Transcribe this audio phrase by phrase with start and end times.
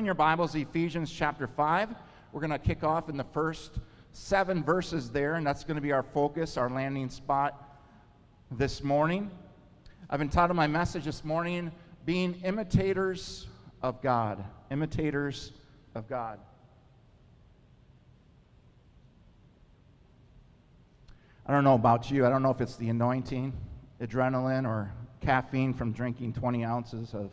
[0.00, 1.90] in your Bibles Ephesians chapter 5.
[2.32, 3.80] We're going to kick off in the first
[4.14, 7.78] seven verses there, and that's going to be our focus, our landing spot
[8.50, 9.30] this morning.
[10.08, 11.70] I've entitled my message this morning,
[12.06, 13.46] Being Imitators
[13.82, 14.42] of God.
[14.70, 15.52] Imitators
[15.94, 16.38] of God.
[21.44, 22.24] I don't know about you.
[22.24, 23.52] I don't know if it's the anointing,
[24.00, 24.90] adrenaline, or
[25.20, 27.30] caffeine from drinking 20 ounces of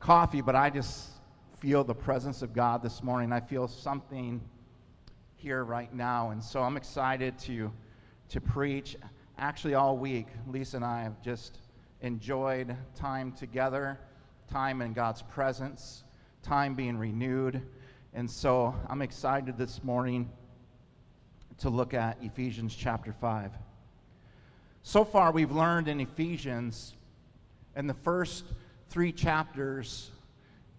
[0.00, 1.10] coffee, but I just
[1.64, 3.32] feel the presence of God this morning.
[3.32, 4.38] I feel something
[5.34, 6.28] here right now.
[6.28, 7.72] And so I'm excited to,
[8.28, 8.96] to preach.
[9.38, 11.60] Actually, all week, Lisa and I have just
[12.02, 13.98] enjoyed time together,
[14.46, 16.04] time in God's presence,
[16.42, 17.62] time being renewed.
[18.12, 20.30] And so I'm excited this morning
[21.60, 23.52] to look at Ephesians chapter 5.
[24.82, 26.94] So far, we've learned in Ephesians,
[27.74, 28.44] in the first
[28.90, 30.10] three chapters,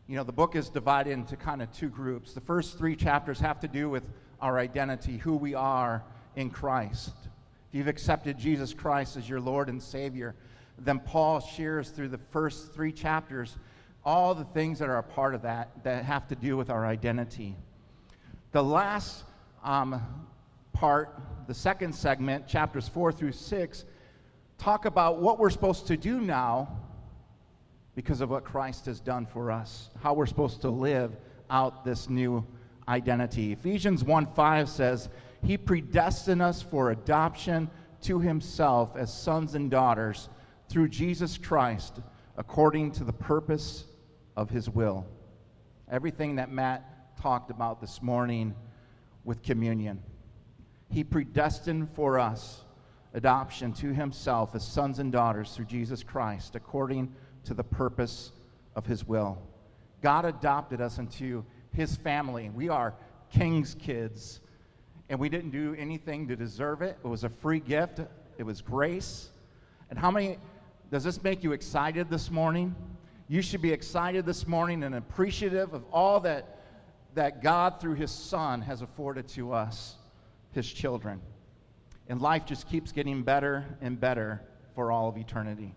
[0.08, 2.34] you know, the book is divided into kind of two groups.
[2.34, 4.04] The first three chapters have to do with
[4.40, 6.04] our identity, who we are
[6.36, 7.14] in Christ.
[7.70, 10.36] If you've accepted Jesus Christ as your Lord and Savior,
[10.78, 13.58] then Paul shares through the first three chapters
[14.04, 16.86] all the things that are a part of that that have to do with our
[16.86, 17.56] identity.
[18.52, 19.24] The last
[19.64, 20.00] um,
[20.72, 23.86] part, the second segment, chapters four through six,
[24.60, 26.85] talk about what we're supposed to do now
[27.96, 31.16] because of what Christ has done for us, how we're supposed to live
[31.50, 32.46] out this new
[32.88, 33.54] identity.
[33.54, 35.10] Ephesians 1 5 says,
[35.44, 37.70] He predestined us for adoption
[38.02, 40.30] to Himself as sons and daughters
[40.70, 42.02] through Jesus Christ,
[42.38, 43.86] according to the purpose
[44.36, 45.06] of His will.
[45.90, 48.54] Everything that Matt talked about this morning
[49.24, 50.02] with communion.
[50.90, 52.62] He predestined for us
[53.14, 57.14] adoption to himself as sons and daughters through Jesus Christ, according
[57.46, 58.32] to the purpose
[58.76, 59.38] of his will.
[60.02, 62.50] God adopted us into his family.
[62.50, 62.94] We are
[63.32, 64.42] king's kids,
[65.10, 66.98] and we didn't do anything to deserve it.
[67.04, 68.02] It was a free gift,
[68.38, 69.30] it was grace.
[69.90, 70.38] And how many
[70.92, 72.76] does this make you excited this morning?
[73.28, 76.60] You should be excited this morning and appreciative of all that,
[77.16, 79.96] that God, through his Son, has afforded to us
[80.52, 81.22] his children.
[82.08, 84.42] And life just keeps getting better and better
[84.76, 85.74] for all of eternity.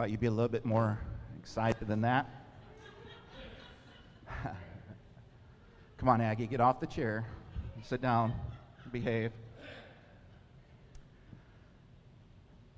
[0.00, 0.98] Thought you'd be a little bit more
[1.38, 2.26] excited than that.
[5.98, 7.26] Come on, Aggie, get off the chair.
[7.82, 8.32] Sit down,
[8.90, 9.30] behave.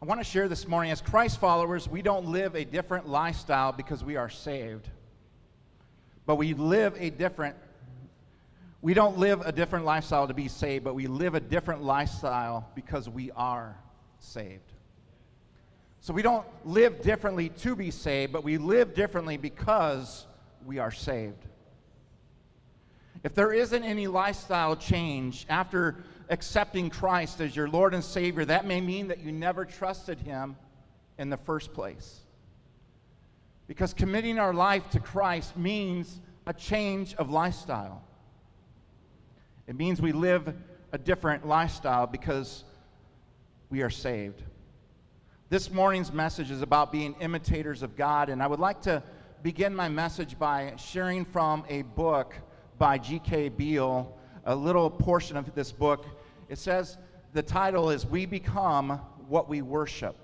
[0.03, 3.71] I want to share this morning as Christ followers, we don't live a different lifestyle
[3.71, 4.88] because we are saved.
[6.27, 7.55] But we live a different
[8.81, 12.69] we don't live a different lifestyle to be saved, but we live a different lifestyle
[12.75, 13.77] because we are
[14.19, 14.72] saved.
[16.03, 20.27] So we don't live differently to be saved, but we live differently because
[20.67, 21.47] we are saved.
[23.23, 28.67] If there isn't any lifestyle change after accepting Christ as your Lord and Savior, that
[28.67, 30.57] may mean that you never trusted Him
[31.19, 32.23] in the first place.
[33.69, 38.03] Because committing our life to Christ means a change of lifestyle.
[39.69, 40.53] It means we live
[40.91, 42.65] a different lifestyle because
[43.71, 44.43] we are saved.
[45.53, 49.03] This morning's message is about being imitators of God, and I would like to
[49.43, 52.35] begin my message by sharing from a book
[52.79, 53.51] by G.K.
[53.51, 56.07] Beale, a little portion of this book.
[56.49, 56.97] It says,
[57.35, 58.93] the title is We Become
[59.29, 60.17] What We Worship.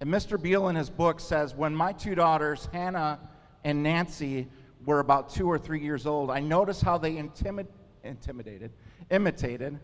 [0.00, 0.42] And Mr.
[0.42, 3.20] Beale in his book says, When my two daughters, Hannah
[3.62, 4.48] and Nancy,
[4.84, 7.72] were about two or three years old, I noticed how they intimidated,
[8.02, 8.72] intimidated,
[9.12, 9.78] imitated,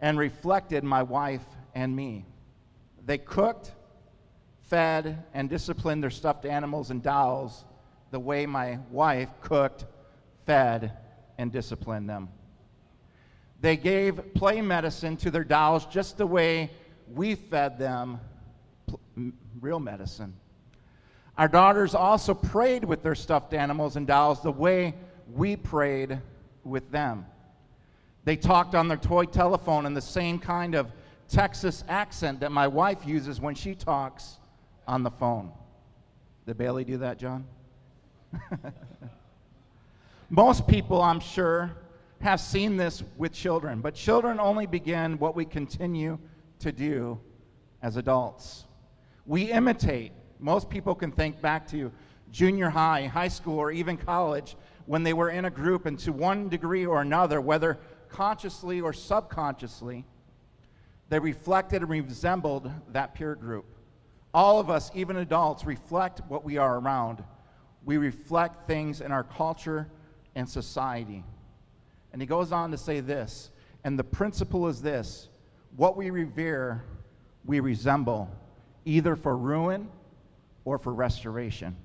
[0.00, 1.44] and reflected my wife
[1.74, 2.24] and me.
[3.06, 3.70] They cooked,
[4.62, 7.64] fed, and disciplined their stuffed animals and dolls
[8.10, 9.86] the way my wife cooked,
[10.44, 10.92] fed,
[11.38, 12.28] and disciplined them.
[13.60, 16.70] They gave play medicine to their dolls just the way
[17.14, 18.20] we fed them
[19.60, 20.34] real medicine.
[21.38, 24.94] Our daughters also prayed with their stuffed animals and dolls the way
[25.32, 26.20] we prayed
[26.64, 27.26] with them.
[28.24, 30.90] They talked on their toy telephone in the same kind of
[31.28, 34.36] Texas accent that my wife uses when she talks
[34.86, 35.52] on the phone.
[36.46, 37.44] Did Bailey do that, John?
[40.30, 41.72] Most people, I'm sure,
[42.20, 46.18] have seen this with children, but children only begin what we continue
[46.60, 47.18] to do
[47.82, 48.64] as adults.
[49.26, 50.12] We imitate.
[50.38, 51.92] Most people can think back to
[52.30, 54.56] junior high, high school, or even college
[54.86, 57.78] when they were in a group, and to one degree or another, whether
[58.08, 60.04] consciously or subconsciously,
[61.08, 63.64] they reflected and resembled that peer group.
[64.34, 67.22] All of us, even adults, reflect what we are around.
[67.84, 69.88] We reflect things in our culture
[70.34, 71.24] and society.
[72.12, 73.50] And he goes on to say this,
[73.84, 75.28] and the principle is this
[75.76, 76.82] what we revere,
[77.44, 78.30] we resemble,
[78.84, 79.88] either for ruin
[80.64, 81.76] or for restoration.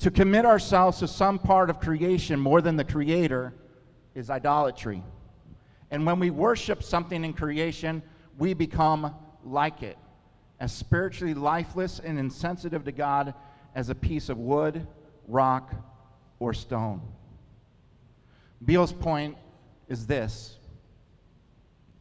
[0.00, 3.54] To commit ourselves to some part of creation more than the Creator
[4.14, 5.02] is idolatry.
[5.90, 8.02] And when we worship something in creation,
[8.38, 9.14] we become
[9.44, 9.98] like it
[10.60, 13.34] as spiritually lifeless and insensitive to God
[13.74, 14.86] as a piece of wood,
[15.26, 15.72] rock,
[16.38, 17.00] or stone.
[18.64, 19.36] Beale's point
[19.88, 20.58] is this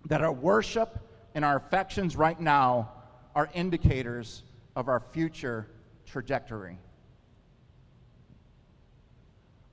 [0.06, 1.00] that our worship
[1.36, 2.92] and our affections right now
[3.36, 4.44] are indicators
[4.76, 5.68] of our future
[6.06, 6.78] trajectory.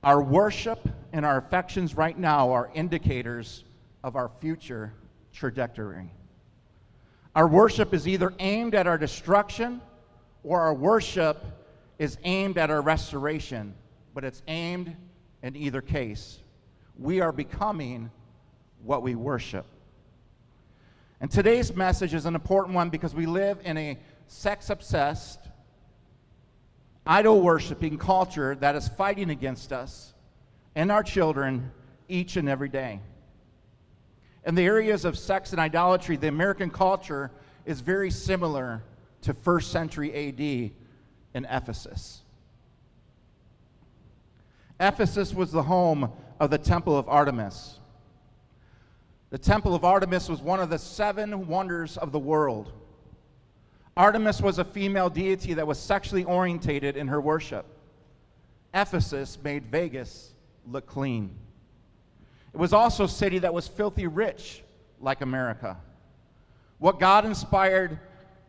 [0.03, 3.63] Our worship and our affections right now are indicators
[4.07, 4.93] of our future
[5.33, 6.09] trajectory.
[7.35, 9.81] Our worship is either aimed at our destruction
[10.45, 11.43] or our worship
[11.99, 13.73] is aimed at our restoration,
[14.13, 14.95] but it's aimed
[15.43, 16.39] in either case.
[16.97, 18.09] We are becoming
[18.81, 19.65] what we worship.
[21.19, 25.39] And today's message is an important one because we live in a sex obsessed,
[27.05, 30.13] idol worshiping culture that is fighting against us
[30.75, 31.73] and our children
[32.07, 33.01] each and every day.
[34.47, 37.31] In the areas of sex and idolatry, the American culture
[37.65, 38.81] is very similar
[39.23, 42.21] to first century AD in Ephesus.
[44.79, 46.09] Ephesus was the home
[46.39, 47.79] of the Temple of Artemis.
[49.31, 52.71] The Temple of Artemis was one of the seven wonders of the world.
[53.97, 57.65] Artemis was a female deity that was sexually orientated in her worship.
[58.73, 60.31] Ephesus made Vegas
[60.65, 61.35] look clean.
[62.57, 64.63] It was also a city that was filthy rich,
[64.99, 65.77] like America.
[66.79, 67.99] What God inspired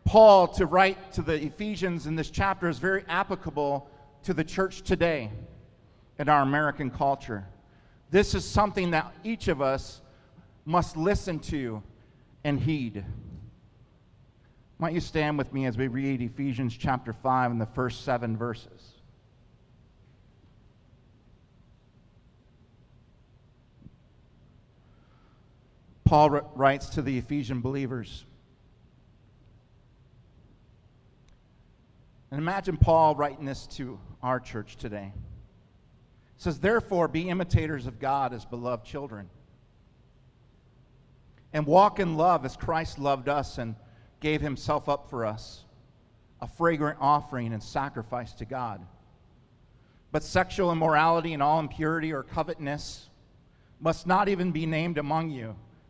[0.03, 3.87] Paul to write to the Ephesians in this chapter is very applicable
[4.23, 5.29] to the church today
[6.17, 7.45] in our American culture.
[8.09, 10.01] This is something that each of us
[10.65, 11.83] must listen to
[12.43, 13.05] and heed.
[14.79, 18.35] Might you stand with me as we read Ephesians chapter 5 and the first seven
[18.35, 18.98] verses?
[26.09, 28.25] Paul writes to the Ephesian believers.
[32.31, 35.13] And imagine Paul writing this to our church today.
[36.35, 39.29] It says, Therefore, be imitators of God as beloved children,
[41.53, 43.75] and walk in love as Christ loved us and
[44.19, 45.63] gave himself up for us,
[46.41, 48.83] a fragrant offering and sacrifice to God.
[50.11, 53.09] But sexual immorality and all impurity or covetousness
[53.79, 55.55] must not even be named among you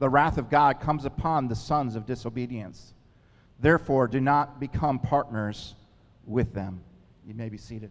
[0.00, 2.94] the wrath of God comes upon the sons of disobedience.
[3.60, 5.74] Therefore, do not become partners
[6.26, 6.80] with them.
[7.26, 7.90] You may be seated.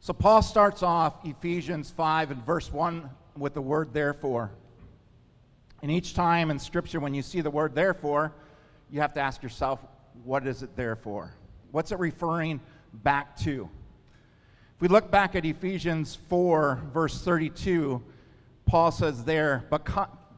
[0.00, 4.50] So, Paul starts off Ephesians 5 and verse 1 with the word therefore.
[5.82, 8.32] And each time in Scripture, when you see the word therefore,
[8.90, 9.78] you have to ask yourself,
[10.24, 11.34] what is it there for?
[11.70, 12.60] What's it referring
[12.94, 13.68] back to?
[14.82, 18.02] We look back at Ephesians 4, verse 32,
[18.66, 19.86] Paul says there, but,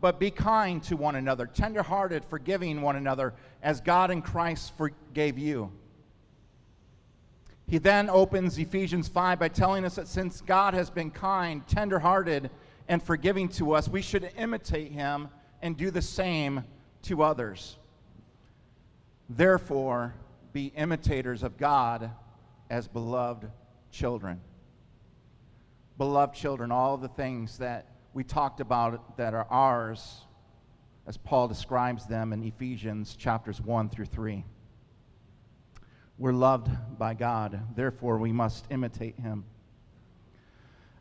[0.03, 3.33] but be kind to one another, tenderhearted, forgiving one another,
[3.63, 5.73] as God in Christ forgave you.
[7.67, 12.51] He then opens Ephesians 5 by telling us that since God has been kind, tenderhearted,
[12.87, 15.31] and forgiving to us, we should imitate him
[15.63, 16.65] and do the same
[17.05, 17.79] to others.
[19.27, 20.13] Therefore,
[20.53, 22.11] be imitators of God
[22.69, 23.51] as beloved
[23.95, 24.41] children.
[25.97, 30.23] Beloved children, all the things that we talked about that are ours,
[31.07, 34.45] as Paul describes them in Ephesians chapters 1 through 3.
[36.19, 39.45] We're loved by God, therefore, we must imitate him.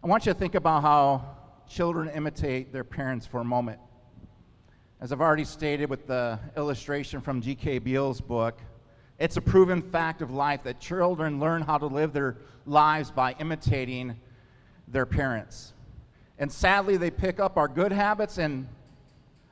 [0.04, 3.80] I want you to think about how children imitate their parents for a moment.
[5.02, 7.80] As I've already stated with the illustration from G.K.
[7.80, 8.60] Beale's book,
[9.20, 13.36] it's a proven fact of life that children learn how to live their lives by
[13.40, 14.16] imitating
[14.88, 15.74] their parents.
[16.40, 18.68] And sadly, they pick up our good habits and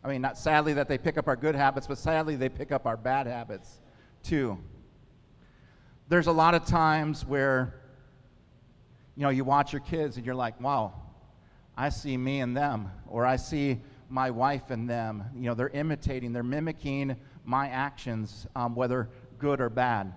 [0.04, 2.72] I mean, not sadly that they pick up our good habits, but sadly they pick
[2.72, 3.80] up our bad habits
[4.24, 4.58] too.
[6.10, 7.76] There's a lot of times where,
[9.16, 10.94] you know, you watch your kids and you're like, wow,
[11.78, 15.24] I see me and them, or I see my wife and them.
[15.36, 17.16] You know, they're imitating, they're mimicking
[17.46, 19.10] my actions, um, whether
[19.42, 20.14] good or bad.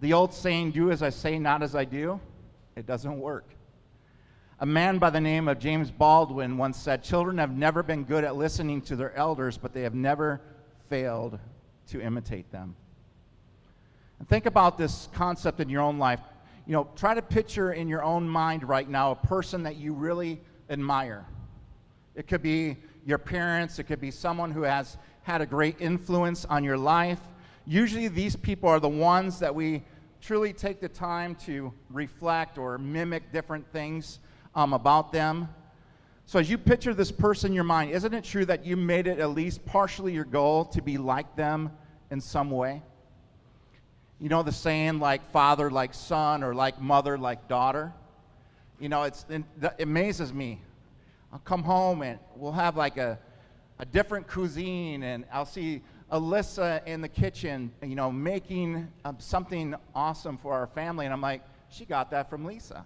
[0.00, 2.20] The old saying, do as I say, not as I do,
[2.76, 3.46] it doesn't work.
[4.60, 8.24] A man by the name of James Baldwin once said, Children have never been good
[8.24, 10.40] at listening to their elders, but they have never
[10.88, 11.38] failed
[11.88, 12.76] to imitate them.
[14.18, 16.20] And think about this concept in your own life.
[16.66, 19.94] You know, try to picture in your own mind right now a person that you
[19.94, 21.24] really admire.
[22.14, 26.44] It could be your parents, it could be someone who has had a great influence
[26.44, 27.20] on your life.
[27.68, 29.82] Usually, these people are the ones that we
[30.22, 34.20] truly take the time to reflect or mimic different things
[34.54, 35.50] um, about them.
[36.24, 39.06] So, as you picture this person in your mind, isn't it true that you made
[39.06, 41.70] it at least partially your goal to be like them
[42.10, 42.82] in some way?
[44.18, 47.92] You know the saying, like father, like son, or like mother, like daughter?
[48.80, 49.44] You know, it's, it
[49.78, 50.62] amazes me.
[51.34, 53.18] I'll come home and we'll have like a,
[53.78, 59.74] a different cuisine, and I'll see Alyssa in the kitchen, you know, making um, something
[59.94, 61.04] awesome for our family.
[61.04, 62.84] And I'm like, she got that from Lisa.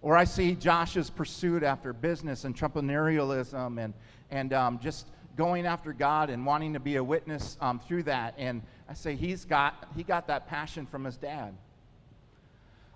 [0.00, 3.94] Or I see Josh's pursuit after business and entrepreneurialism and,
[4.30, 5.06] and um, just
[5.36, 8.34] going after God and wanting to be a witness um, through that.
[8.38, 11.54] And I say he's got, he got that passion from his dad.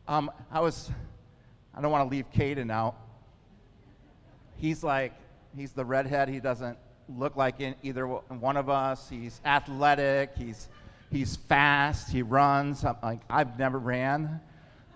[0.06, 0.90] Um, I was,
[1.74, 2.94] I don't want to leave Caden out.
[4.56, 5.12] He's like,
[5.56, 6.28] he's the redhead.
[6.28, 6.78] He doesn't
[7.16, 9.08] look like in either one of us.
[9.08, 10.36] He's athletic.
[10.36, 10.68] He's,
[11.10, 12.10] he's fast.
[12.10, 12.84] He runs.
[12.84, 14.40] I'm like, I've never ran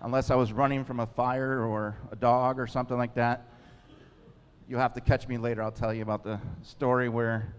[0.01, 3.47] unless I was running from a fire or a dog or something like that.
[4.67, 5.63] You'll have to catch me later.
[5.63, 7.53] I'll tell you about the story where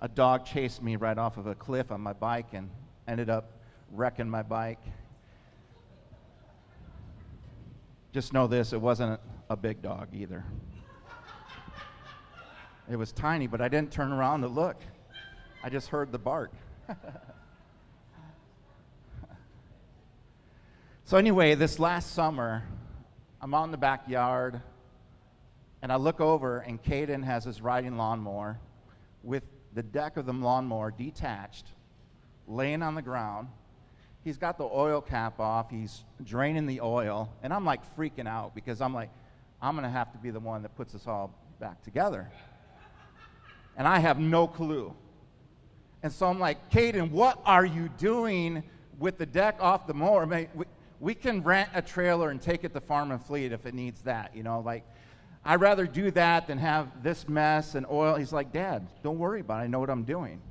[0.00, 2.70] a dog chased me right off of a cliff on my bike and
[3.06, 3.52] ended up
[3.92, 4.80] wrecking my bike.
[8.12, 10.44] Just know this it wasn't a big dog either.
[12.90, 14.76] It was tiny, but I didn't turn around to look.
[15.62, 16.52] I just heard the bark.
[21.10, 22.62] So, anyway, this last summer,
[23.40, 24.62] I'm out in the backyard
[25.82, 28.60] and I look over, and Caden has his riding lawnmower
[29.24, 29.42] with
[29.74, 31.66] the deck of the lawnmower detached,
[32.46, 33.48] laying on the ground.
[34.22, 38.54] He's got the oil cap off, he's draining the oil, and I'm like freaking out
[38.54, 39.10] because I'm like,
[39.60, 42.30] I'm to have to be the one that puts us all back together.
[43.80, 44.92] And I have no clue.
[46.02, 48.62] And so I'm like, Caden, what are you doing
[48.98, 50.28] with the deck off the mower?
[51.00, 54.02] we can rent a trailer and take it to Farm and Fleet if it needs
[54.02, 54.36] that.
[54.36, 54.84] You know, like,
[55.46, 58.16] I'd rather do that than have this mess and oil.
[58.16, 59.64] He's like, Dad, don't worry about it.
[59.64, 60.42] I know what I'm doing.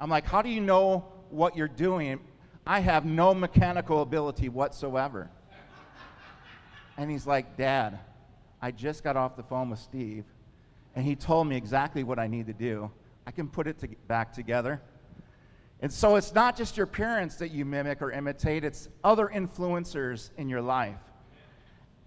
[0.00, 2.18] I'm like, How do you know what you're doing?
[2.66, 5.28] I have no mechanical ability whatsoever.
[6.96, 7.98] And he's like, Dad,
[8.62, 10.24] I just got off the phone with Steve,
[10.94, 12.90] and he told me exactly what I need to do.
[13.26, 14.80] I can put it to back together.
[15.80, 20.30] And so it's not just your parents that you mimic or imitate, it's other influencers
[20.36, 20.98] in your life.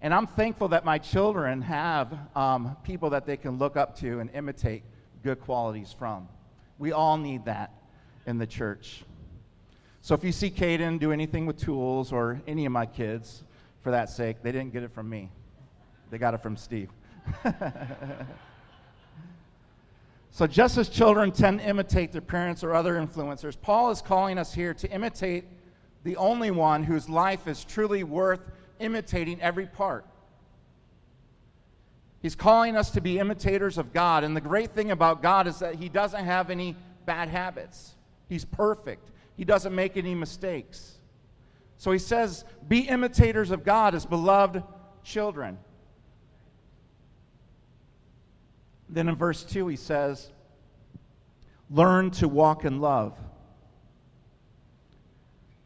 [0.00, 4.20] And I'm thankful that my children have um, people that they can look up to
[4.20, 4.82] and imitate
[5.22, 6.28] good qualities from.
[6.78, 7.72] We all need that
[8.26, 9.04] in the church.
[10.02, 13.44] So if you see Caden do anything with tools or any of my kids,
[13.84, 15.30] for that sake, they didn't get it from me.
[16.10, 16.88] They got it from Steve.
[20.34, 24.36] So, just as children tend to imitate their parents or other influencers, Paul is calling
[24.36, 25.44] us here to imitate
[26.02, 28.40] the only one whose life is truly worth
[28.80, 30.04] imitating every part.
[32.20, 34.24] He's calling us to be imitators of God.
[34.24, 36.74] And the great thing about God is that He doesn't have any
[37.06, 37.94] bad habits,
[38.28, 40.98] He's perfect, He doesn't make any mistakes.
[41.76, 44.64] So He says, Be imitators of God as beloved
[45.04, 45.58] children.
[48.88, 50.30] Then in verse 2, he says,
[51.70, 53.16] Learn to walk in love.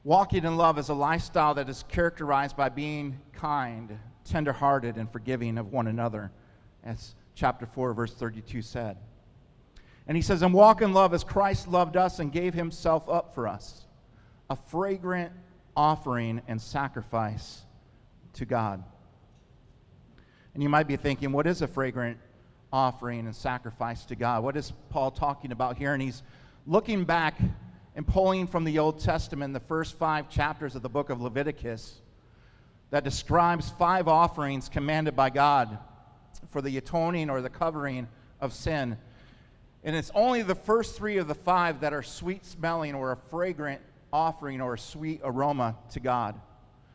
[0.04, 5.58] Walking in love is a lifestyle that is characterized by being kind, tenderhearted, and forgiving
[5.58, 6.30] of one another,
[6.84, 8.96] as chapter 4, verse 32 said.
[10.06, 13.34] And he says, And walk in love as Christ loved us and gave himself up
[13.34, 13.86] for us,
[14.48, 15.32] a fragrant
[15.76, 17.62] offering and sacrifice
[18.34, 18.82] to God.
[20.54, 22.18] And you might be thinking, what is a fragrant
[22.72, 24.42] offering and sacrifice to God.
[24.42, 25.94] What is Paul talking about here?
[25.94, 26.22] And he's
[26.66, 27.38] looking back
[27.94, 32.00] and pulling from the Old Testament the first five chapters of the book of Leviticus
[32.90, 35.78] that describes five offerings commanded by God
[36.50, 38.08] for the atoning or the covering
[38.40, 38.96] of sin.
[39.84, 43.16] And it's only the first three of the five that are sweet smelling or a
[43.16, 43.80] fragrant
[44.12, 46.40] offering or a sweet aroma to God.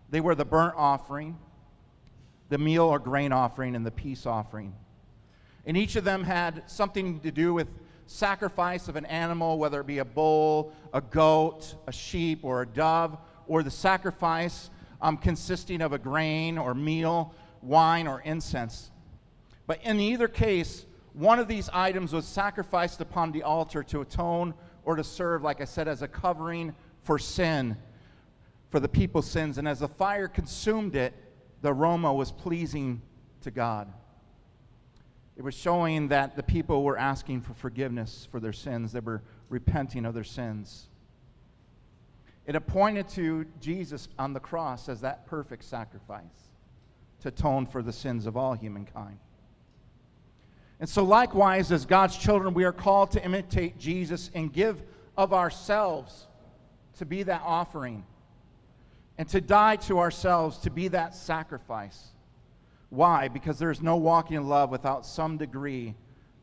[0.10, 1.38] They were the burnt offering,
[2.50, 4.74] the meal or grain offering, and the peace offering.
[5.66, 7.68] And each of them had something to do with
[8.06, 12.66] sacrifice of an animal, whether it be a bull, a goat, a sheep, or a
[12.66, 13.18] dove,
[13.48, 14.70] or the sacrifice
[15.02, 18.92] um, consisting of a grain or meal, wine, or incense.
[19.68, 24.54] But in either case, one of these items was sacrificed upon the altar to atone
[24.84, 27.78] or to serve, like I said, as a covering for sin,
[28.70, 29.58] for the people's sins.
[29.58, 31.14] And as the fire consumed it,
[31.62, 33.02] the aroma was pleasing
[33.42, 33.92] to God.
[35.36, 39.22] It was showing that the people were asking for forgiveness for their sins, they were
[39.50, 40.88] repenting of their sins.
[42.46, 46.24] It appointed to Jesus on the cross as that perfect sacrifice
[47.22, 49.18] to atone for the sins of all humankind.
[50.80, 54.84] And so, likewise, as God's children, we are called to imitate Jesus and give
[55.16, 56.28] of ourselves
[56.98, 58.04] to be that offering
[59.18, 62.13] and to die to ourselves to be that sacrifice.
[62.94, 63.28] Why?
[63.28, 65.96] Because there is no walking in love without some degree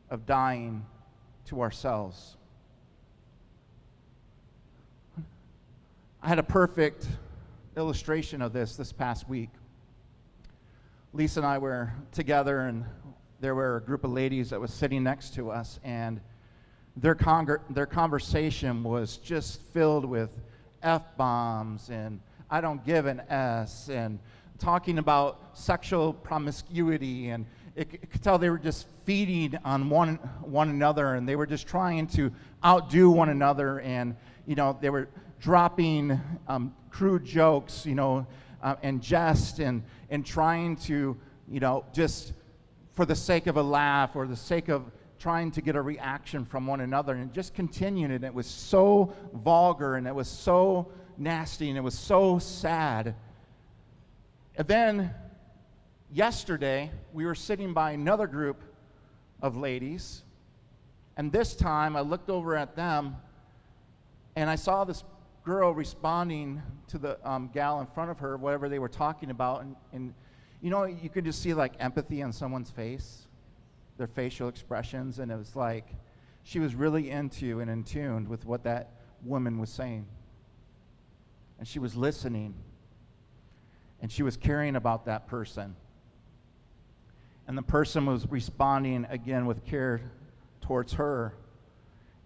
[0.09, 0.85] of dying
[1.45, 2.35] to ourselves.
[6.21, 7.07] I had a perfect
[7.77, 9.47] illustration of this this past week.
[11.13, 12.83] Lisa and I were together, and
[13.39, 16.19] there were a group of ladies that was sitting next to us, and
[16.97, 20.29] their, congr- their conversation was just filled with
[20.83, 24.19] F bombs and I don't give an S and
[24.61, 30.17] talking about sexual promiscuity and it, it could tell they were just feeding on one,
[30.41, 32.31] one another and they were just trying to
[32.63, 34.15] outdo one another and
[34.45, 38.25] you know they were dropping um, crude jokes you know
[38.61, 41.17] uh, and jest and, and trying to
[41.49, 42.33] you know just
[42.93, 46.45] for the sake of a laugh or the sake of trying to get a reaction
[46.45, 50.87] from one another and just continuing and it was so vulgar and it was so
[51.17, 53.15] nasty and it was so sad
[54.55, 55.13] and then
[56.13, 58.61] yesterday, we were sitting by another group
[59.41, 60.23] of ladies,
[61.17, 63.15] and this time I looked over at them
[64.35, 65.03] and I saw this
[65.43, 69.61] girl responding to the um, gal in front of her, whatever they were talking about.
[69.61, 70.13] And, and
[70.61, 73.27] you know, you could just see like empathy on someone's face,
[73.97, 75.87] their facial expressions, and it was like
[76.43, 78.91] she was really into and in tune with what that
[79.23, 80.05] woman was saying.
[81.59, 82.53] And she was listening
[84.01, 85.75] and she was caring about that person.
[87.47, 90.01] And the person was responding again with care
[90.61, 91.33] towards her.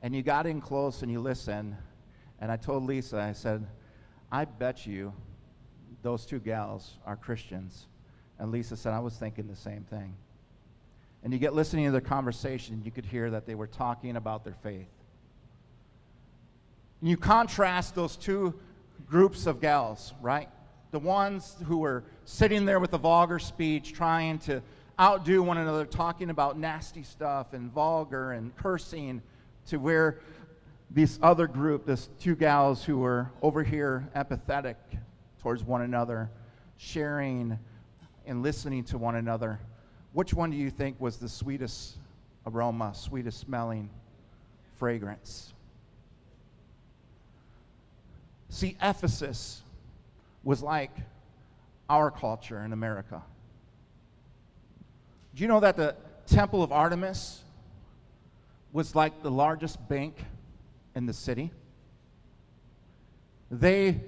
[0.02, 1.76] And you got in close and you listened.
[2.40, 3.66] And I told Lisa, I said,
[4.32, 5.14] I bet you
[6.02, 7.88] those two gals are Christians.
[8.38, 10.16] And Lisa said, I was thinking the same thing.
[11.24, 14.44] And you get listening to their conversation, you could hear that they were talking about
[14.44, 14.88] their faith.
[17.02, 18.54] And you contrast those two
[19.08, 20.50] groups of gals, right?
[20.96, 24.62] The ones who were sitting there with the vulgar speech, trying to
[24.98, 29.22] outdo one another, talking about nasty stuff and vulgar and cursing,
[29.68, 30.22] to where
[30.90, 34.76] this other group, this two gals who were over here empathetic
[35.42, 36.30] towards one another,
[36.78, 37.60] sharing
[38.26, 39.60] and listening to one another.
[40.14, 41.98] Which one do you think was the sweetest
[42.46, 43.90] aroma, sweetest smelling
[44.78, 45.52] fragrance?
[48.48, 49.62] See, Ephesus
[50.46, 50.92] was like
[51.90, 53.22] our culture in America.
[55.36, 55.96] Do you know that the
[56.28, 57.42] Temple of Artemis
[58.72, 60.24] was like the largest bank
[60.96, 61.52] in the city?
[63.52, 64.00] They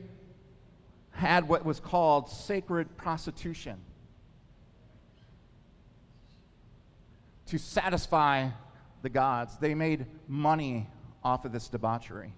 [1.11, 3.77] had what was called sacred prostitution
[7.47, 8.49] to satisfy
[9.01, 9.57] the gods.
[9.57, 10.87] They made money
[11.23, 12.33] off of this debauchery.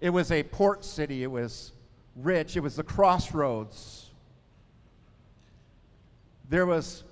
[0.00, 1.72] It was a port city, it was
[2.16, 4.10] rich, it was the crossroads.
[6.48, 7.04] There was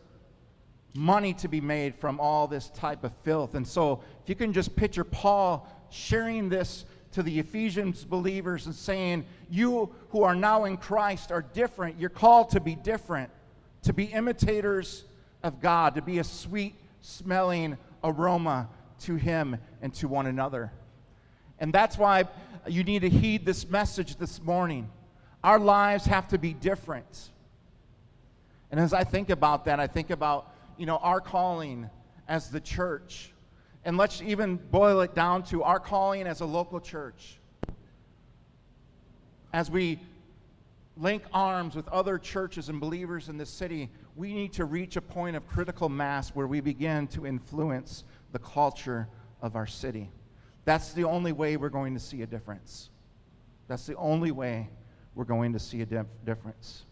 [0.95, 3.55] money to be made from all this type of filth.
[3.55, 8.75] And so, if you can just picture Paul sharing this to the Ephesians believers and
[8.75, 11.99] saying, You who are now in Christ are different.
[11.99, 13.31] You're called to be different,
[13.83, 15.05] to be imitators
[15.43, 18.69] of God, to be a sweet smelling aroma
[19.01, 20.71] to Him and to one another.
[21.59, 22.25] And that's why
[22.67, 24.91] you need to heed this message this morning.
[25.43, 27.31] Our lives have to be different.
[28.71, 31.89] And as I think about that, I think about, you know, our calling
[32.29, 33.33] as the church.
[33.85, 37.39] And let's even boil it down to our calling as a local church.
[39.53, 39.99] As we
[40.97, 45.01] link arms with other churches and believers in the city, we need to reach a
[45.01, 49.09] point of critical mass where we begin to influence the culture
[49.41, 50.11] of our city.
[50.65, 52.91] That's the only way we're going to see a difference.
[53.69, 54.69] That's the only way
[55.15, 56.85] we're going to see a dif- difference.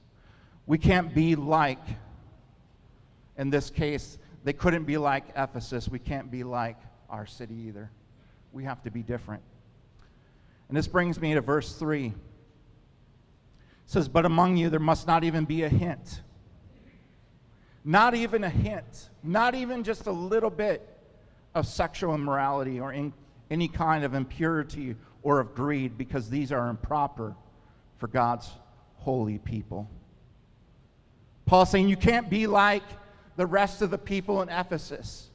[0.67, 1.83] We can't be like,
[3.37, 5.89] in this case, they couldn't be like Ephesus.
[5.89, 6.77] We can't be like
[7.11, 7.91] our city either.
[8.53, 9.43] We have to be different.
[10.69, 12.07] And this brings me to verse 3.
[12.07, 12.15] It
[13.87, 16.23] says, But among you there must not even be a hint.
[17.85, 19.09] Not even a hint.
[19.23, 20.87] Not even just a little bit
[21.55, 23.13] of sexual immorality or in,
[23.51, 27.35] any kind of impurity or of greed, because these are improper
[27.99, 28.49] for God's
[28.97, 29.89] holy people.
[31.47, 32.83] Paul saying you can't be like
[33.37, 35.29] the rest of the people in Ephesus.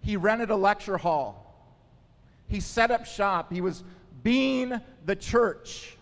[0.00, 1.42] He rented a lecture hall.
[2.48, 3.52] He set up shop.
[3.52, 3.82] He was
[4.22, 5.96] being the church.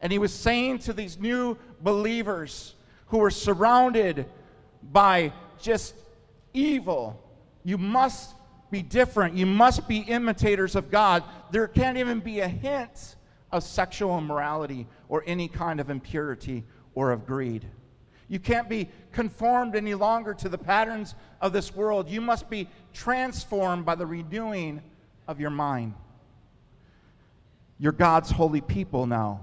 [0.00, 2.74] And he was saying to these new believers
[3.08, 4.26] who were surrounded
[4.92, 5.94] by just
[6.54, 7.22] evil,
[7.62, 8.34] you must
[8.70, 9.36] be different.
[9.36, 11.24] You must be imitators of God.
[11.50, 13.16] There can't even be a hint
[13.52, 17.66] of sexual immorality or any kind of impurity or of greed.
[18.28, 22.08] You can't be conformed any longer to the patterns of this world.
[22.08, 24.82] You must be transformed by the renewing
[25.26, 25.94] of your mind.
[27.78, 29.40] You're God's holy people now.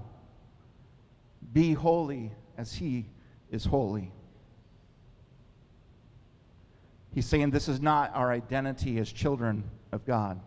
[1.52, 3.06] Be holy as He
[3.50, 4.12] is holy.
[7.18, 10.40] He's saying this is not our identity as children of God.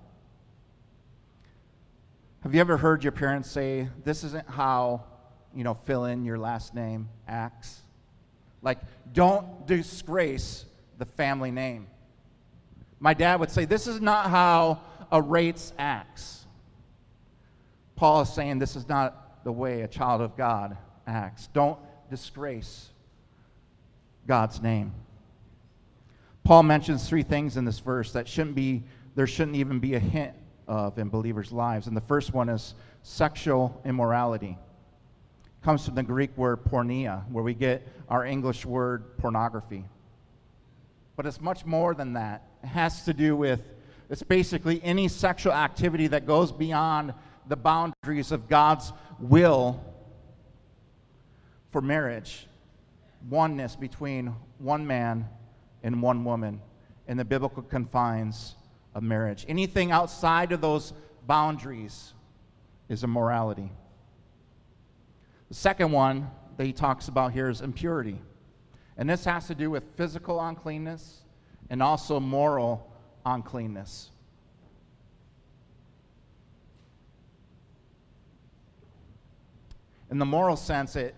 [2.43, 5.03] Have you ever heard your parents say, This isn't how,
[5.53, 7.81] you know, fill in your last name acts?
[8.61, 8.77] Like,
[9.11, 10.63] don't disgrace
[10.97, 11.87] the family name.
[13.01, 14.79] My dad would say, This is not how
[15.11, 16.45] a rates acts.
[17.97, 21.47] Paul is saying this is not the way a child of God acts.
[21.47, 21.79] Don't
[22.09, 22.91] disgrace
[24.25, 24.93] God's name.
[26.43, 28.83] Paul mentions three things in this verse that shouldn't be,
[29.15, 30.33] there shouldn't even be a hint
[30.67, 31.87] of in believers' lives.
[31.87, 32.73] And the first one is
[33.03, 34.57] sexual immorality.
[35.45, 39.85] It comes from the Greek word porneia, where we get our English word pornography.
[41.15, 42.43] But it's much more than that.
[42.63, 43.61] It has to do with,
[44.09, 47.13] it's basically any sexual activity that goes beyond
[47.47, 49.83] the boundaries of God's will
[51.69, 52.47] for marriage,
[53.29, 55.27] oneness between one man
[55.83, 56.61] and one woman
[57.07, 58.55] in the biblical confines
[58.93, 59.45] of marriage.
[59.47, 60.93] Anything outside of those
[61.27, 62.13] boundaries
[62.89, 63.71] is immorality.
[65.49, 68.21] The second one that he talks about here is impurity.
[68.97, 71.21] And this has to do with physical uncleanness
[71.69, 72.91] and also moral
[73.25, 74.09] uncleanness.
[80.09, 81.15] In the moral sense, it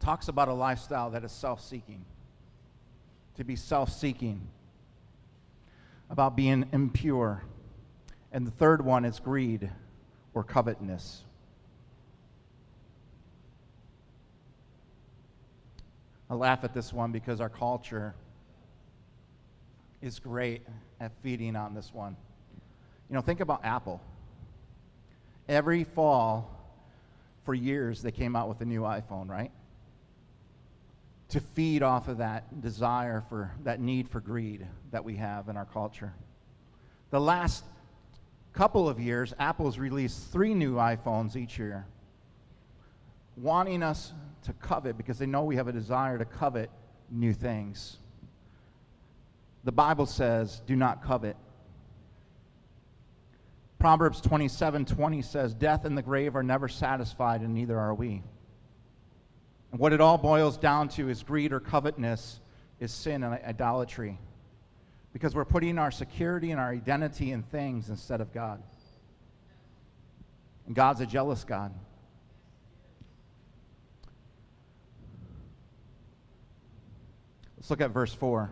[0.00, 2.04] talks about a lifestyle that is self seeking
[3.36, 4.40] to be self seeking,
[6.10, 7.42] about being impure.
[8.32, 9.70] And the third one is greed
[10.34, 11.22] or covetousness.
[16.28, 18.14] I laugh at this one because our culture
[20.02, 20.62] is great
[21.00, 22.16] at feeding on this one.
[23.08, 24.00] You know, think about Apple.
[25.48, 26.50] Every fall,
[27.44, 29.52] for years, they came out with a new iPhone, right?
[31.28, 35.56] To feed off of that desire for that need for greed that we have in
[35.56, 36.12] our culture.
[37.10, 37.64] The last
[38.52, 41.86] couple of years, Apple's released three new iPhones each year,
[43.36, 44.12] wanting us
[44.44, 46.70] to covet because they know we have a desire to covet
[47.10, 47.98] new things.
[49.64, 51.36] The Bible says, do not covet.
[53.78, 58.22] Proverbs 27 20 says, Death and the grave are never satisfied, and neither are we.
[59.76, 62.40] And what it all boils down to is greed or covetousness
[62.80, 64.18] is sin and idolatry.
[65.12, 68.62] Because we're putting our security and our identity in things instead of God.
[70.66, 71.74] And God's a jealous God.
[77.58, 78.50] Let's look at verse 4.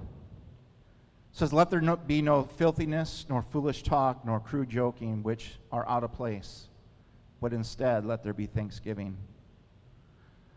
[1.32, 5.52] It says, Let there no, be no filthiness, nor foolish talk, nor crude joking, which
[5.72, 6.68] are out of place,
[7.40, 9.16] but instead let there be thanksgiving.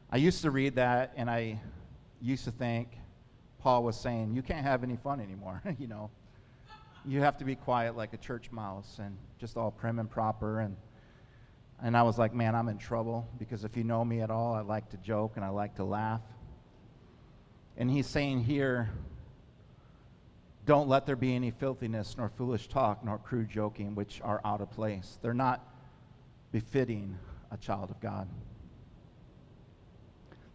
[0.10, 1.60] I used to read that and I
[2.22, 2.98] used to think
[3.60, 6.10] Paul was saying, You can't have any fun anymore, you know.
[7.06, 10.62] You have to be quiet like a church mouse and just all prim and proper.
[10.62, 10.76] And,
[11.82, 14.54] and I was like, Man, I'm in trouble because if you know me at all,
[14.54, 16.22] I like to joke and I like to laugh.
[17.76, 18.90] And he's saying here,
[20.66, 24.62] Don't let there be any filthiness, nor foolish talk, nor crude joking, which are out
[24.62, 25.20] of place.
[25.22, 25.68] They're not
[26.54, 27.18] befitting
[27.52, 28.30] a child of God.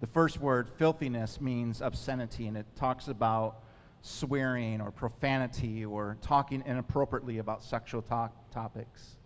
[0.03, 3.63] The first word, filthiness, means obscenity, and it talks about
[4.01, 9.17] swearing or profanity or talking inappropriately about sexual topics.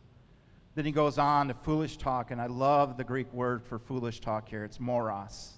[0.74, 4.20] Then he goes on to foolish talk, and I love the Greek word for foolish
[4.20, 4.64] talk here.
[4.64, 5.54] It's moros.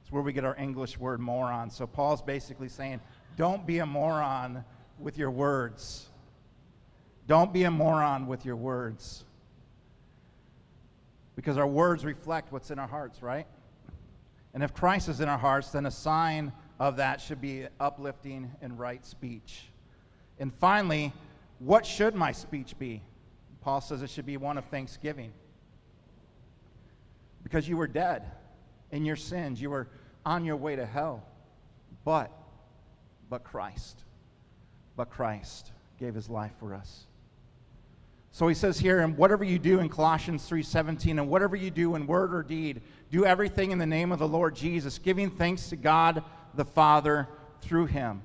[0.00, 1.68] It's where we get our English word moron.
[1.68, 3.02] So Paul's basically saying,
[3.36, 4.64] don't be a moron
[4.98, 6.06] with your words.
[7.26, 9.26] Don't be a moron with your words.
[11.36, 13.46] Because our words reflect what's in our hearts, right?
[14.54, 18.50] And if Christ is in our hearts, then a sign of that should be uplifting
[18.60, 19.64] and right speech.
[20.38, 21.12] And finally,
[21.58, 23.02] what should my speech be?
[23.60, 25.32] Paul says it should be one of thanksgiving.
[27.42, 28.24] Because you were dead
[28.90, 29.88] in your sins, you were
[30.24, 31.22] on your way to hell.
[32.04, 32.30] But,
[33.28, 34.04] but Christ,
[34.96, 37.06] but Christ gave his life for us.
[38.32, 41.96] So he says here, and whatever you do in Colossians 3:17, and whatever you do
[41.96, 45.68] in word or deed, do everything in the name of the Lord Jesus, giving thanks
[45.70, 46.22] to God
[46.54, 47.28] the Father
[47.60, 48.22] through him.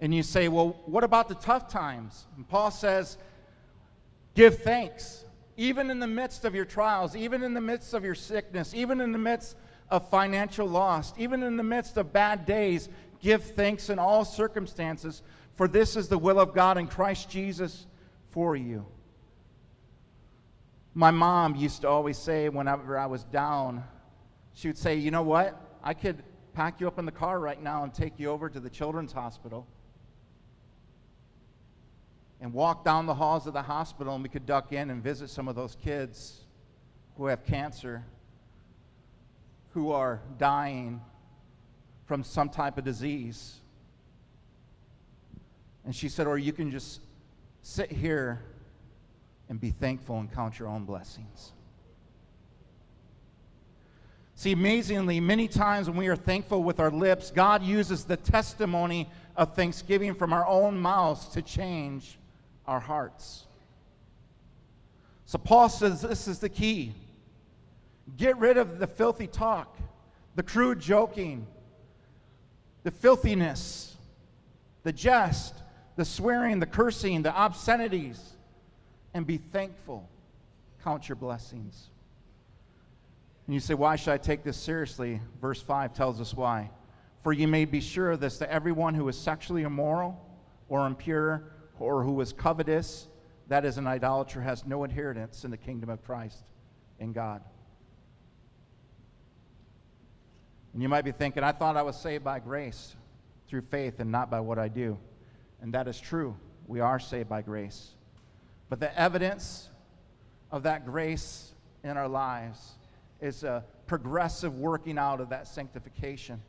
[0.00, 2.26] And you say, well, what about the tough times?
[2.36, 3.16] And Paul says,
[4.34, 5.24] give thanks.
[5.56, 9.00] Even in the midst of your trials, even in the midst of your sickness, even
[9.00, 9.56] in the midst
[9.90, 12.88] of financial loss, even in the midst of bad days,
[13.20, 15.22] give thanks in all circumstances,
[15.54, 17.86] for this is the will of God in Christ Jesus
[18.34, 18.84] for you.
[20.92, 23.84] My mom used to always say whenever I was down,
[24.54, 25.78] she would say, You know what?
[25.82, 28.60] I could pack you up in the car right now and take you over to
[28.60, 29.66] the children's hospital
[32.40, 35.30] and walk down the halls of the hospital and we could duck in and visit
[35.30, 36.40] some of those kids
[37.16, 38.04] who have cancer,
[39.72, 41.00] who are dying
[42.06, 43.60] from some type of disease.
[45.84, 47.00] And she said, Or you can just
[47.64, 48.42] sit here
[49.48, 51.52] and be thankful and count your own blessings.
[54.34, 59.08] See, amazingly, many times when we are thankful with our lips, God uses the testimony
[59.34, 62.18] of thanksgiving from our own mouths to change
[62.66, 63.46] our hearts.
[65.24, 66.94] So Paul says this is the key
[68.18, 69.78] get rid of the filthy talk,
[70.34, 71.46] the crude joking,
[72.82, 73.96] the filthiness,
[74.82, 75.54] the jest,
[75.96, 78.20] the swearing, the cursing, the obscenities,
[79.12, 80.08] and be thankful.
[80.82, 81.88] Count your blessings.
[83.46, 85.20] And you say, Why should I take this seriously?
[85.40, 86.70] Verse 5 tells us why.
[87.22, 90.20] For you may be sure of this that everyone who is sexually immoral
[90.68, 91.44] or impure
[91.78, 93.08] or who is covetous,
[93.48, 96.44] that is an idolater, has no inheritance in the kingdom of Christ
[96.98, 97.42] in God.
[100.72, 102.96] And you might be thinking, I thought I was saved by grace
[103.48, 104.98] through faith and not by what I do.
[105.60, 106.36] And that is true.
[106.66, 107.90] We are saved by grace.
[108.68, 109.68] But the evidence
[110.50, 112.72] of that grace in our lives
[113.20, 116.40] is a progressive working out of that sanctification.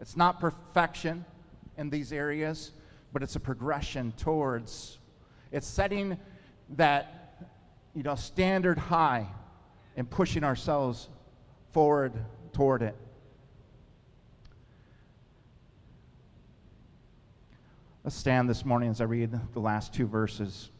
[0.00, 1.24] It's not perfection
[1.78, 2.72] in these areas,
[3.12, 4.98] but it's a progression towards
[5.52, 6.18] it's setting
[6.70, 7.46] that
[7.94, 9.26] you know standard high
[9.96, 11.08] and pushing ourselves
[11.72, 12.12] forward
[12.52, 12.96] toward it.
[18.06, 20.70] Let's stand this morning as I read the last two verses.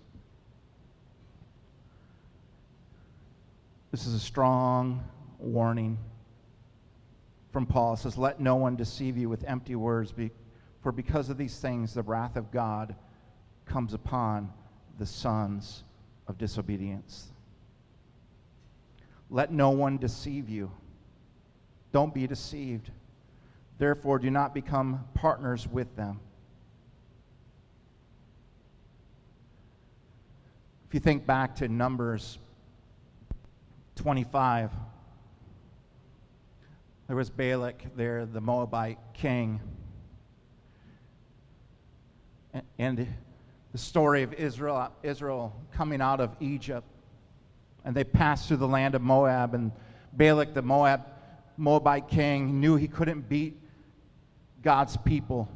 [3.90, 5.02] This is a strong
[5.40, 5.98] warning
[7.50, 7.94] from Paul.
[7.94, 10.14] It says, Let no one deceive you with empty words,
[10.84, 12.94] for because of these things the wrath of God
[13.64, 14.52] comes upon
[15.00, 15.82] the sons
[16.28, 17.32] of disobedience.
[19.30, 20.70] Let no one deceive you.
[21.90, 22.92] Don't be deceived.
[23.78, 26.20] Therefore, do not become partners with them.
[30.88, 32.38] If you think back to Numbers
[33.96, 34.70] 25,
[37.08, 39.60] there was Balak there, the Moabite king.
[42.78, 43.08] And
[43.72, 46.86] the story of Israel, Israel coming out of Egypt.
[47.84, 49.72] And they passed through the land of Moab, and
[50.12, 51.04] Balak, the Moab,
[51.56, 53.60] Moabite king, knew he couldn't beat
[54.62, 55.48] God's people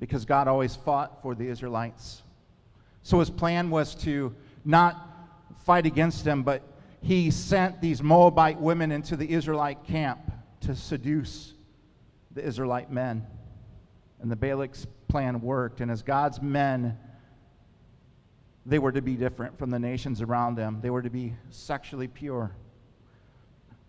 [0.00, 2.21] because God always fought for the Israelites.
[3.02, 4.34] So his plan was to
[4.64, 5.08] not
[5.64, 6.62] fight against them, but
[7.00, 11.54] he sent these Moabite women into the Israelite camp to seduce
[12.30, 13.26] the Israelite men.
[14.20, 15.80] And the Balak's plan worked.
[15.80, 16.96] And as God's men,
[18.64, 22.08] they were to be different from the nations around them, they were to be sexually
[22.08, 22.54] pure.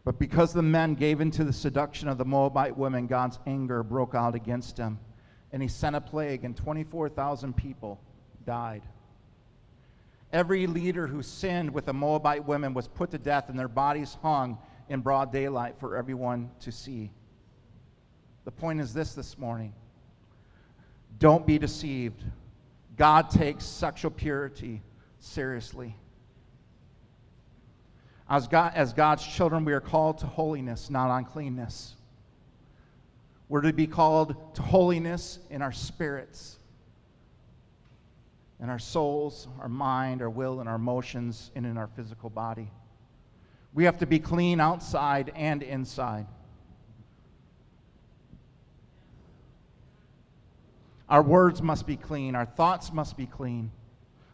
[0.05, 4.15] But because the men gave into the seduction of the Moabite women, God's anger broke
[4.15, 4.99] out against them.
[5.53, 8.01] And he sent a plague, and 24,000 people
[8.45, 8.81] died.
[10.33, 14.17] Every leader who sinned with the Moabite women was put to death, and their bodies
[14.21, 14.57] hung
[14.89, 17.11] in broad daylight for everyone to see.
[18.43, 19.73] The point is this this morning
[21.19, 22.23] don't be deceived.
[22.97, 24.81] God takes sexual purity
[25.19, 25.95] seriously.
[28.29, 31.95] As, God, as God's children, we are called to holiness, not uncleanness.
[33.49, 36.57] We're to be called to holiness in our spirits,
[38.61, 42.71] in our souls, our mind, our will, and our emotions, and in our physical body.
[43.73, 46.27] We have to be clean outside and inside.
[51.09, 52.35] Our words must be clean.
[52.35, 53.71] Our thoughts must be clean.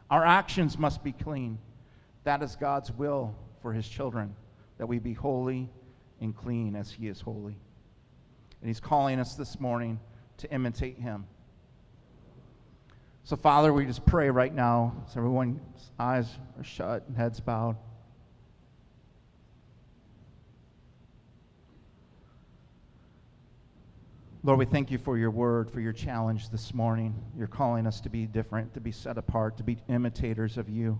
[0.10, 1.58] Our actions must be clean.
[2.23, 4.36] That is God's will for his children,
[4.77, 5.69] that we be holy
[6.21, 7.58] and clean as he is holy.
[8.62, 9.99] And he's calling us this morning
[10.38, 11.25] to imitate him.
[13.30, 15.62] So, Father, we just pray right now as everyone's
[16.00, 17.76] eyes are shut and heads bowed.
[24.44, 27.13] Lord, we thank you for your word, for your challenge this morning.
[27.38, 30.98] You're calling us to be different, to be set apart, to be imitators of you.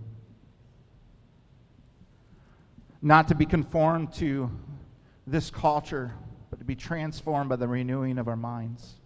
[3.02, 4.52] Not to be conformed to
[5.26, 6.12] this culture,
[6.48, 8.99] but to be transformed by the renewing of our minds.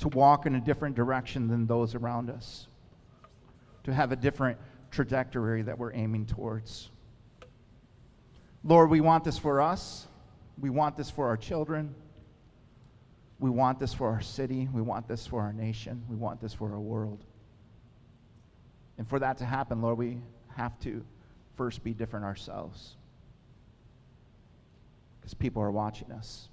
[0.00, 2.66] To walk in a different direction than those around us.
[3.84, 4.58] To have a different
[4.90, 6.90] trajectory that we're aiming towards.
[8.62, 10.06] Lord, we want this for us.
[10.58, 11.94] We want this for our children.
[13.38, 14.68] We want this for our city.
[14.72, 16.02] We want this for our nation.
[16.08, 17.24] We want this for our world.
[18.98, 20.18] And for that to happen, Lord, we
[20.56, 21.02] have to
[21.56, 22.96] first be different ourselves.
[25.18, 26.48] Because people are watching us.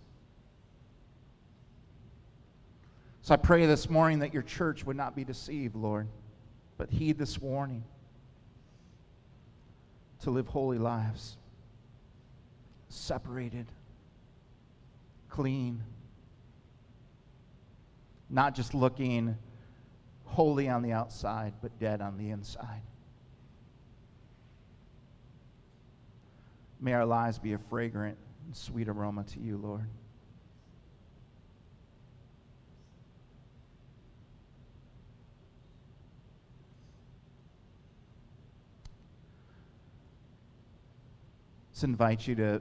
[3.27, 6.07] So I pray this morning that your church would not be deceived, Lord,
[6.77, 7.83] but heed this warning
[10.21, 11.35] to live holy lives,
[12.87, 13.65] separated,
[15.27, 15.83] clean
[18.29, 19.35] not just looking
[20.23, 22.81] holy on the outside, but dead on the inside.
[26.79, 29.89] May our lives be a fragrant and sweet aroma to you, Lord.
[41.77, 42.59] Let's invite you to